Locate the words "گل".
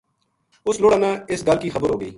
1.47-1.57